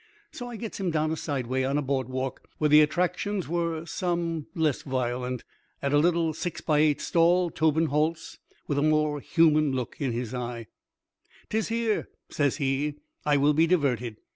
[0.31, 3.47] So I gets him down a side way on a board walk where the attractions
[3.47, 5.43] were some less violent.
[5.79, 10.11] At a little six by eight stall Tobin halts, with a more human look in
[10.11, 10.65] his eye.
[11.51, 12.95] "'Tis here," says he,
[13.27, 14.17] "I will be diverted.